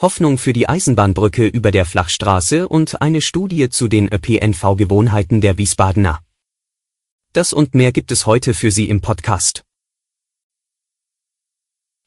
Hoffnung 0.00 0.38
für 0.38 0.54
die 0.54 0.66
Eisenbahnbrücke 0.66 1.46
über 1.46 1.70
der 1.70 1.84
Flachstraße 1.84 2.66
und 2.68 3.02
eine 3.02 3.20
Studie 3.20 3.68
zu 3.68 3.86
den 3.86 4.08
ÖPNV-Gewohnheiten 4.08 5.42
der 5.42 5.58
Wiesbadener. 5.58 6.20
Das 7.34 7.52
und 7.52 7.74
mehr 7.74 7.92
gibt 7.92 8.10
es 8.10 8.24
heute 8.24 8.54
für 8.54 8.70
Sie 8.70 8.88
im 8.88 9.02
Podcast. 9.02 9.62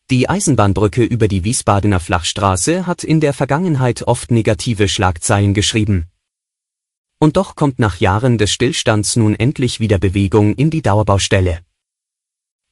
Die 0.10 0.28
Eisenbahnbrücke 0.28 1.04
über 1.04 1.28
die 1.28 1.44
Wiesbadener 1.44 2.00
Flachstraße 2.00 2.88
hat 2.88 3.04
in 3.04 3.20
der 3.20 3.32
Vergangenheit 3.32 4.02
oft 4.08 4.32
negative 4.32 4.88
Schlagzeilen 4.88 5.54
geschrieben. 5.54 6.08
Und 7.20 7.38
doch 7.38 7.56
kommt 7.56 7.78
nach 7.78 8.00
Jahren 8.00 8.40
des 8.40 8.52
Stillstands 8.52 9.18
nun 9.18 9.36
endlich 9.36 9.80
wieder 9.80 10.00
Bewegung 10.00 10.56
in 10.56 10.72
die 10.72 10.82
Dauerbaustelle. 10.82 11.60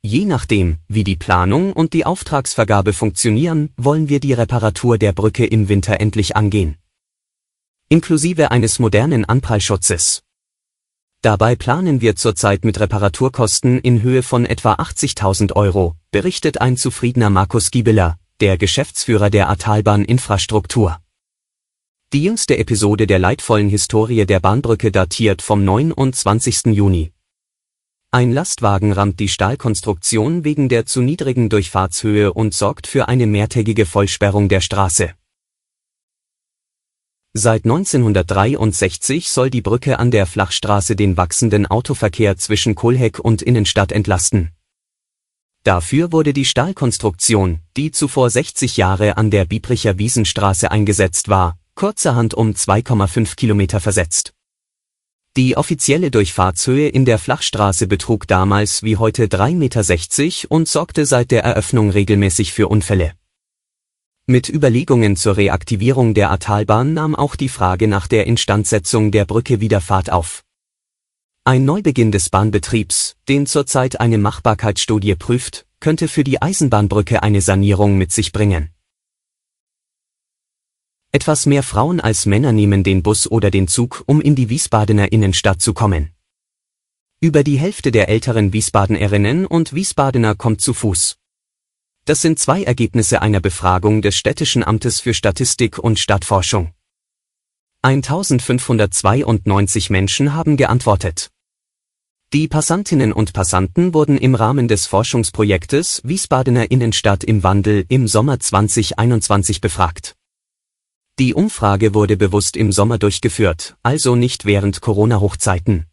Je 0.03 0.25
nachdem, 0.25 0.77
wie 0.87 1.03
die 1.03 1.15
Planung 1.15 1.73
und 1.73 1.93
die 1.93 2.07
Auftragsvergabe 2.07 2.91
funktionieren, 2.91 3.69
wollen 3.77 4.09
wir 4.09 4.19
die 4.19 4.33
Reparatur 4.33 4.97
der 4.97 5.11
Brücke 5.11 5.45
im 5.45 5.69
Winter 5.69 6.01
endlich 6.01 6.35
angehen. 6.35 6.77
Inklusive 7.87 8.49
eines 8.49 8.79
modernen 8.79 9.25
Anprallschutzes. 9.25 10.23
Dabei 11.21 11.55
planen 11.55 12.02
wir 12.02 12.16
zurzeit 12.16 12.66
mit 12.66 12.80
Reparaturkosten 12.80 13.80
in 13.80 14.02
Höhe 14.02 14.23
von 14.23 14.47
etwa 14.47 14.73
80.000 14.73 15.53
Euro, 15.53 15.95
berichtet 16.09 16.59
ein 16.59 16.77
zufriedener 16.77 17.30
Markus 17.30 17.69
Giebeler, 17.69 18.17
der 18.39 18.58
Geschäftsführer 18.58 19.30
der 19.30 19.52
Atalbahn 19.52 20.03
Infrastruktur. 20.03 20.99
Die 22.11 22.23
jüngste 22.23 22.58
Episode 22.58 23.05
der 23.05 23.19
leidvollen 23.19 23.69
Historie 23.69 24.25
der 24.25 24.39
Bahnbrücke 24.39 24.91
datiert 24.91 25.43
vom 25.43 25.63
29. 25.63 26.73
Juni. 26.73 27.11
Ein 28.14 28.34
Lastwagen 28.34 28.92
rammt 28.92 29.22
die 29.22 29.30
Stahlkonstruktion 29.30 30.44
wegen 30.44 30.67
der 30.67 30.86
zu 30.86 31.02
niedrigen 31.02 31.48
Durchfahrtshöhe 31.48 32.34
und 32.34 32.54
sorgt 32.54 32.86
für 32.86 33.08
eine 33.08 33.26
mehrtägige 33.26 33.86
Vollsperrung 33.86 34.50
der 34.50 34.59
Straße. 34.59 35.14
Seit 37.32 37.64
1963 37.64 39.32
soll 39.32 39.50
die 39.50 39.62
Brücke 39.62 39.98
an 39.98 40.12
der 40.12 40.26
Flachstraße 40.26 40.98
den 40.98 41.16
wachsenden 41.16 41.67
Autoverkehr 41.67 42.36
zwischen 42.36 42.76
Kohlheck 42.76 43.17
und 43.17 43.42
Innenstadt 43.42 43.94
entlasten. 43.94 44.52
Dafür 45.64 46.12
wurde 46.12 46.34
die 46.34 46.44
Stahlkonstruktion, 46.44 47.62
die 47.78 47.92
zuvor 47.92 48.30
60 48.30 48.76
Jahre 48.76 49.16
an 49.16 49.32
der 49.32 49.45
Biebricher 49.45 49.98
Wiesenstraße 49.98 50.70
eingesetzt 50.70 51.30
war, 51.30 51.58
kurzerhand 51.76 52.34
um 52.34 52.52
2,5 52.52 53.38
Kilometer 53.38 53.80
versetzt. 53.80 54.34
Die 55.37 55.55
offizielle 55.55 56.11
Durchfahrtshöhe 56.11 56.89
in 56.89 57.05
der 57.05 57.17
Flachstraße 57.17 57.87
betrug 57.87 58.27
damals 58.27 58.83
wie 58.83 58.97
heute 58.97 59.27
3,60 59.27 59.53
Meter 59.55 60.51
und 60.51 60.67
sorgte 60.67 61.05
seit 61.05 61.31
der 61.31 61.45
Eröffnung 61.45 61.89
regelmäßig 61.89 62.51
für 62.51 62.67
Unfälle. 62.67 63.13
Mit 64.27 64.49
Überlegungen 64.49 65.15
zur 65.15 65.37
Reaktivierung 65.37 66.13
der 66.13 66.31
Atalbahn 66.31 66.93
nahm 66.93 67.15
auch 67.15 67.37
die 67.37 67.47
Frage 67.47 67.87
nach 67.87 68.07
der 68.07 68.27
Instandsetzung 68.27 69.11
der 69.11 69.23
Brücke 69.23 69.61
wieder 69.61 69.79
Fahrt 69.79 70.11
auf. 70.11 70.43
Ein 71.45 71.63
Neubeginn 71.63 72.11
des 72.11 72.29
Bahnbetriebs, 72.29 73.15
den 73.29 73.45
zurzeit 73.45 74.02
eine 74.02 74.17
Machbarkeitsstudie 74.17 75.15
prüft, 75.15 75.65
könnte 75.80 76.09
für 76.09 76.25
die 76.25 76.41
Eisenbahnbrücke 76.41 77.23
eine 77.23 77.39
Sanierung 77.39 77.97
mit 77.97 78.11
sich 78.11 78.33
bringen. 78.33 78.70
Etwas 81.14 81.45
mehr 81.45 81.61
Frauen 81.61 81.99
als 81.99 82.26
Männer 82.26 82.54
nehmen 82.54 82.86
den 82.86 83.04
Bus 83.04 83.30
oder 83.30 83.52
den 83.52 83.67
Zug, 83.67 84.02
um 84.05 84.22
in 84.22 84.33
die 84.33 84.48
Wiesbadener 84.48 85.11
Innenstadt 85.11 85.61
zu 85.61 85.73
kommen. 85.73 86.11
Über 87.20 87.44
die 87.44 87.60
Hälfte 87.60 87.92
der 87.92 88.08
älteren 88.08 88.54
Wiesbadenerinnen 88.54 89.45
und 89.45 89.73
Wiesbadener 89.73 90.36
kommt 90.36 90.61
zu 90.61 90.73
Fuß. 90.73 91.17
Das 92.05 92.21
sind 92.21 92.39
zwei 92.39 92.64
Ergebnisse 92.64 93.21
einer 93.21 93.42
Befragung 93.42 94.02
des 94.02 94.16
Städtischen 94.16 94.64
Amtes 94.64 95.02
für 95.02 95.14
Statistik 95.14 95.77
und 95.77 96.00
Stadtforschung. 96.00 96.71
1592 97.82 99.89
Menschen 99.89 100.33
haben 100.33 100.55
geantwortet. 100.55 101.30
Die 102.32 102.48
Passantinnen 102.48 103.11
und 103.11 103.33
Passanten 103.33 103.94
wurden 103.94 104.17
im 104.17 104.33
Rahmen 104.33 104.70
des 104.70 104.88
Forschungsprojektes 104.88 106.04
Wiesbadener 106.05 106.71
Innenstadt 106.71 107.26
im 107.26 107.44
Wandel 107.44 107.83
im 107.89 108.08
Sommer 108.08 108.39
2021 108.39 109.60
befragt. 109.60 110.16
Die 111.21 111.36
Umfrage 111.36 111.93
wurde 111.93 112.17
bewusst 112.17 112.58
im 112.58 112.71
Sommer 112.71 112.98
durchgeführt, 112.98 113.77
also 113.83 114.15
nicht 114.15 114.45
während 114.45 114.82
Corona-Hochzeiten. 114.82 115.86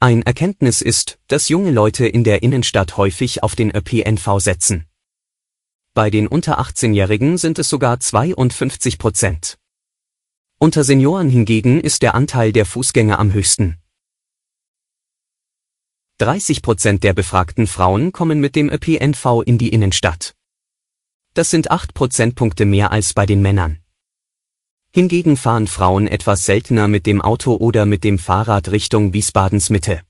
Ein 0.00 0.22
Erkenntnis 0.22 0.80
ist, 0.80 1.20
dass 1.28 1.48
junge 1.48 1.70
Leute 1.70 2.04
in 2.04 2.24
der 2.24 2.42
Innenstadt 2.42 2.96
häufig 2.96 3.44
auf 3.44 3.54
den 3.54 3.70
ÖPNV 3.70 4.40
setzen. 4.40 4.86
Bei 5.92 6.10
den 6.10 6.26
unter 6.26 6.58
18-Jährigen 6.58 7.38
sind 7.38 7.60
es 7.60 7.68
sogar 7.68 8.00
52 8.00 8.98
Prozent. 8.98 9.56
Unter 10.58 10.82
Senioren 10.82 11.30
hingegen 11.30 11.80
ist 11.80 12.02
der 12.02 12.16
Anteil 12.16 12.50
der 12.50 12.66
Fußgänger 12.66 13.20
am 13.20 13.32
höchsten. 13.32 13.78
30 16.18 16.60
Prozent 16.60 17.04
der 17.04 17.12
befragten 17.12 17.68
Frauen 17.68 18.10
kommen 18.10 18.40
mit 18.40 18.56
dem 18.56 18.68
ÖPNV 18.68 19.42
in 19.46 19.58
die 19.58 19.68
Innenstadt. 19.68 20.34
Das 21.36 21.50
sind 21.50 21.72
8 21.72 21.94
Prozentpunkte 21.94 22.64
mehr 22.64 22.92
als 22.92 23.12
bei 23.12 23.26
den 23.26 23.42
Männern. 23.42 23.80
Hingegen 24.92 25.36
fahren 25.36 25.66
Frauen 25.66 26.06
etwas 26.06 26.44
seltener 26.44 26.86
mit 26.86 27.06
dem 27.06 27.20
Auto 27.20 27.56
oder 27.56 27.86
mit 27.86 28.04
dem 28.04 28.20
Fahrrad 28.20 28.70
Richtung 28.70 29.12
Wiesbadens 29.12 29.68
Mitte. 29.68 30.02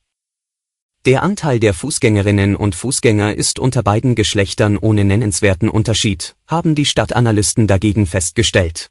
Der 1.06 1.22
Anteil 1.22 1.60
der 1.60 1.72
Fußgängerinnen 1.72 2.54
und 2.54 2.74
Fußgänger 2.74 3.34
ist 3.34 3.58
unter 3.58 3.82
beiden 3.82 4.14
Geschlechtern 4.14 4.76
ohne 4.76 5.04
nennenswerten 5.04 5.70
Unterschied, 5.70 6.36
haben 6.46 6.74
die 6.74 6.84
Stadtanalysten 6.84 7.66
dagegen 7.66 8.06
festgestellt. 8.06 8.90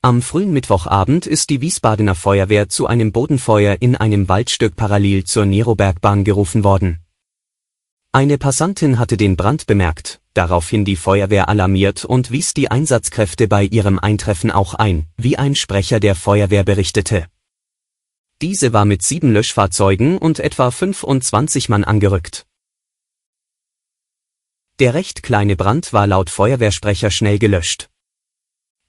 Am 0.00 0.22
frühen 0.22 0.54
Mittwochabend 0.54 1.26
ist 1.26 1.50
die 1.50 1.60
Wiesbadener 1.60 2.14
Feuerwehr 2.14 2.70
zu 2.70 2.86
einem 2.86 3.12
Bodenfeuer 3.12 3.76
in 3.80 3.96
einem 3.96 4.30
Waldstück 4.30 4.76
parallel 4.76 5.24
zur 5.24 5.44
Nerobergbahn 5.44 6.24
gerufen 6.24 6.64
worden. 6.64 7.03
Eine 8.14 8.38
Passantin 8.38 9.00
hatte 9.00 9.16
den 9.16 9.34
Brand 9.34 9.66
bemerkt, 9.66 10.20
daraufhin 10.34 10.84
die 10.84 10.94
Feuerwehr 10.94 11.48
alarmiert 11.48 12.04
und 12.04 12.30
wies 12.30 12.54
die 12.54 12.70
Einsatzkräfte 12.70 13.48
bei 13.48 13.64
ihrem 13.64 13.98
Eintreffen 13.98 14.52
auch 14.52 14.74
ein, 14.74 15.06
wie 15.16 15.36
ein 15.36 15.56
Sprecher 15.56 15.98
der 15.98 16.14
Feuerwehr 16.14 16.62
berichtete. 16.62 17.26
Diese 18.40 18.72
war 18.72 18.84
mit 18.84 19.02
sieben 19.02 19.32
Löschfahrzeugen 19.32 20.16
und 20.16 20.38
etwa 20.38 20.70
25 20.70 21.68
Mann 21.68 21.82
angerückt. 21.82 22.46
Der 24.78 24.94
recht 24.94 25.24
kleine 25.24 25.56
Brand 25.56 25.92
war 25.92 26.06
laut 26.06 26.30
Feuerwehrsprecher 26.30 27.10
schnell 27.10 27.40
gelöscht. 27.40 27.90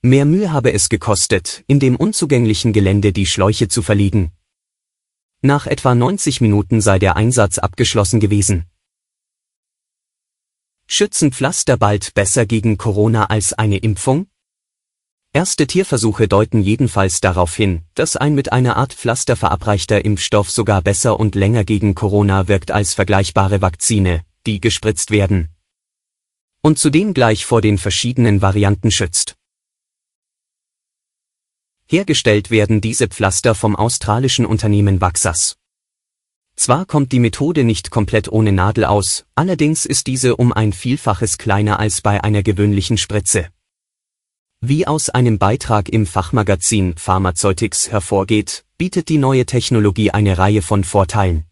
Mehr 0.03 0.25
Mühe 0.25 0.52
habe 0.52 0.72
es 0.72 0.88
gekostet, 0.88 1.64
in 1.66 1.80
dem 1.80 1.96
unzugänglichen 1.96 2.74
Gelände 2.74 3.12
die 3.12 3.25
Schläuche 3.25 3.69
zu 3.69 3.81
verlegen. 3.81 4.34
Nach 5.41 5.66
etwa 5.66 5.96
90 5.96 6.41
Minuten 6.41 6.80
sei 6.80 7.00
der 7.00 7.16
Einsatz 7.16 7.58
abgeschlossen 7.58 8.19
gewesen. 8.19 8.68
Schützen 10.88 11.31
Pflaster 11.31 11.78
bald 11.78 12.13
besser 12.13 12.46
gegen 12.46 12.78
Corona 12.78 13.25
als 13.25 13.53
eine 13.53 13.78
Impfung? 13.78 14.28
Erste 15.34 15.67
Tierversuche 15.67 16.28
deuten 16.28 16.61
jedenfalls 16.61 17.20
darauf 17.20 17.55
hin, 17.55 17.84
dass 17.96 18.16
ein 18.16 18.35
mit 18.35 18.53
einer 18.53 18.78
Art 18.78 18.93
Pflaster 18.93 19.35
verabreichter 19.35 20.05
Impfstoff 20.05 20.49
sogar 20.49 20.82
besser 20.82 21.20
und 21.20 21.35
länger 21.35 21.66
gegen 21.66 21.96
Corona 21.96 22.47
wirkt 22.47 22.72
als 22.72 22.93
vergleichbare 22.93 23.61
Vakzine, 23.61 24.23
die 24.46 24.61
gespritzt 24.61 25.11
werden. 25.11 25.49
Und 26.61 26.79
zudem 26.79 27.14
gleich 27.14 27.46
vor 27.46 27.61
den 27.61 27.78
verschiedenen 27.78 28.41
Varianten 28.41 28.91
schützt. 28.91 29.35
Hergestellt 31.87 32.52
werden 32.52 32.79
diese 32.79 33.08
Pflaster 33.08 33.55
vom 33.55 33.76
australischen 33.76 34.46
Unternehmen 34.46 35.02
Vaxas. 35.02 35.58
Zwar 36.55 36.85
kommt 36.85 37.11
die 37.11 37.19
Methode 37.19 37.63
nicht 37.63 37.91
komplett 37.91 38.31
ohne 38.31 38.52
Nadel 38.52 38.85
aus, 38.85 39.25
allerdings 39.35 39.85
ist 39.85 40.07
diese 40.07 40.37
um 40.37 40.53
ein 40.53 40.72
Vielfaches 40.72 41.37
kleiner 41.37 41.79
als 41.79 42.02
bei 42.02 42.23
einer 42.23 42.43
gewöhnlichen 42.43 42.97
Spritze. 42.97 43.49
Wie 44.61 44.87
aus 44.87 45.09
einem 45.09 45.37
Beitrag 45.37 45.90
im 45.90 46.05
Fachmagazin 46.05 46.96
Pharmaceutics 46.97 47.91
hervorgeht, 47.91 48.63
bietet 48.78 49.09
die 49.09 49.17
neue 49.17 49.46
Technologie 49.46 50.11
eine 50.11 50.37
Reihe 50.37 50.61
von 50.61 50.84
Vorteilen. 50.84 51.43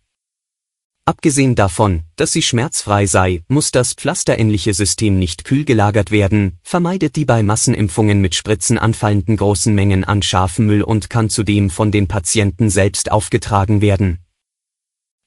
Abgesehen 1.06 1.56
davon, 1.56 2.03
dass 2.15 2.31
sie 2.31 2.41
schmerzfrei 2.41 3.06
sei, 3.06 3.44
muss 3.49 3.71
das 3.71 3.94
pflasterähnliche 3.94 4.73
System 4.73 5.19
nicht 5.19 5.44
kühl 5.44 5.65
gelagert 5.65 6.11
werden, 6.11 6.59
vermeidet 6.63 7.17
die 7.17 7.25
bei 7.25 7.44
Massenimpfungen 7.44 8.21
mit 8.21 8.35
Spritzen 8.35 8.77
anfallenden 8.77 9.35
großen 9.35 9.75
Mengen 9.75 10.06
an 10.06 10.21
Schafmüll 10.21 10.81
und 10.81 11.09
kann 11.09 11.29
zudem 11.29 11.69
von 11.69 11.91
den 11.91 12.07
Patienten 12.07 12.69
selbst 12.69 13.11
aufgetragen 13.11 13.81
werden. 13.81 14.22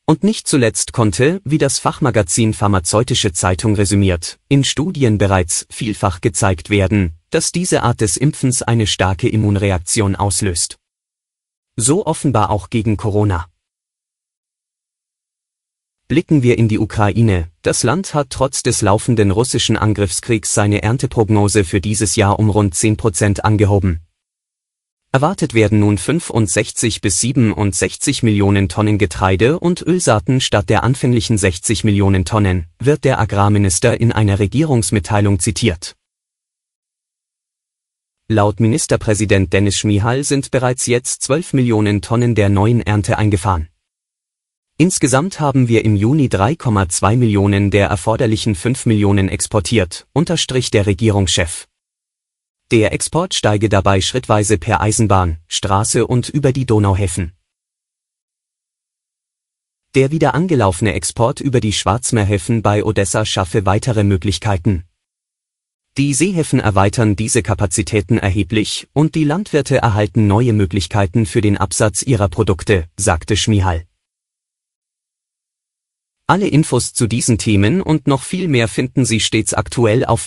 Und 0.08 0.22
nicht 0.22 0.46
zuletzt 0.46 0.92
konnte, 0.92 1.40
wie 1.44 1.58
das 1.58 1.80
Fachmagazin 1.80 2.54
Pharmazeutische 2.54 3.32
Zeitung 3.32 3.74
resümiert, 3.74 4.38
in 4.48 4.62
Studien 4.62 5.18
bereits 5.18 5.66
vielfach 5.68 6.20
gezeigt 6.20 6.70
werden, 6.70 7.14
dass 7.30 7.50
diese 7.50 7.82
Art 7.82 8.00
des 8.00 8.16
Impfens 8.16 8.62
eine 8.62 8.86
starke 8.86 9.28
Immunreaktion 9.28 10.14
auslöst. 10.14 10.78
So 11.74 12.06
offenbar 12.06 12.50
auch 12.50 12.70
gegen 12.70 12.96
Corona. 12.96 13.48
Blicken 16.06 16.44
wir 16.44 16.56
in 16.56 16.68
die 16.68 16.78
Ukraine. 16.78 17.50
Das 17.62 17.82
Land 17.82 18.14
hat 18.14 18.28
trotz 18.30 18.62
des 18.62 18.82
laufenden 18.82 19.32
russischen 19.32 19.76
Angriffskriegs 19.76 20.54
seine 20.54 20.84
Ernteprognose 20.84 21.64
für 21.64 21.80
dieses 21.80 22.14
Jahr 22.14 22.38
um 22.38 22.48
rund 22.48 22.76
10 22.76 22.96
Prozent 22.96 23.44
angehoben. 23.44 24.05
Erwartet 25.16 25.54
werden 25.54 25.80
nun 25.80 25.96
65 25.96 27.00
bis 27.00 27.20
67 27.20 28.22
Millionen 28.22 28.68
Tonnen 28.68 28.98
Getreide 28.98 29.58
und 29.58 29.80
Ölsaaten 29.80 30.42
statt 30.42 30.68
der 30.68 30.84
anfänglichen 30.84 31.38
60 31.38 31.84
Millionen 31.84 32.26
Tonnen, 32.26 32.66
wird 32.78 33.04
der 33.04 33.18
Agrarminister 33.18 33.98
in 33.98 34.12
einer 34.12 34.38
Regierungsmitteilung 34.38 35.38
zitiert. 35.38 35.96
Laut 38.28 38.60
Ministerpräsident 38.60 39.54
Dennis 39.54 39.78
Schmihal 39.78 40.22
sind 40.22 40.50
bereits 40.50 40.84
jetzt 40.84 41.22
12 41.22 41.54
Millionen 41.54 42.02
Tonnen 42.02 42.34
der 42.34 42.50
neuen 42.50 42.82
Ernte 42.82 43.16
eingefahren. 43.16 43.70
Insgesamt 44.76 45.40
haben 45.40 45.68
wir 45.68 45.82
im 45.86 45.96
Juni 45.96 46.26
3,2 46.26 47.16
Millionen 47.16 47.70
der 47.70 47.88
erforderlichen 47.88 48.54
5 48.54 48.84
Millionen 48.84 49.30
exportiert, 49.30 50.06
unterstrich 50.12 50.70
der 50.70 50.84
Regierungschef. 50.84 51.66
Der 52.72 52.92
Export 52.92 53.32
steige 53.32 53.68
dabei 53.68 54.00
schrittweise 54.00 54.58
per 54.58 54.80
Eisenbahn, 54.80 55.38
Straße 55.46 56.04
und 56.04 56.28
über 56.28 56.52
die 56.52 56.66
Donauhäfen. 56.66 57.32
Der 59.94 60.10
wieder 60.10 60.34
angelaufene 60.34 60.92
Export 60.94 61.40
über 61.40 61.60
die 61.60 61.72
Schwarzmeerhäfen 61.72 62.62
bei 62.62 62.82
Odessa 62.82 63.24
schaffe 63.24 63.66
weitere 63.66 64.02
Möglichkeiten. 64.02 64.82
Die 65.96 66.12
Seehäfen 66.12 66.58
erweitern 66.58 67.14
diese 67.14 67.44
Kapazitäten 67.44 68.18
erheblich 68.18 68.88
und 68.92 69.14
die 69.14 69.22
Landwirte 69.24 69.78
erhalten 69.78 70.26
neue 70.26 70.52
Möglichkeiten 70.52 71.24
für 71.24 71.40
den 71.40 71.56
Absatz 71.56 72.02
ihrer 72.02 72.28
Produkte, 72.28 72.88
sagte 72.96 73.36
Schmihal. 73.36 73.86
Alle 76.26 76.48
Infos 76.48 76.92
zu 76.92 77.06
diesen 77.06 77.38
Themen 77.38 77.80
und 77.80 78.08
noch 78.08 78.24
viel 78.24 78.48
mehr 78.48 78.66
finden 78.66 79.04
Sie 79.04 79.20
stets 79.20 79.54
aktuell 79.54 80.04
auf 80.04 80.26